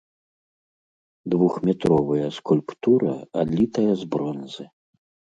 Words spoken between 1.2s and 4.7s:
Двухметровая скульптура адлітая з бронзы.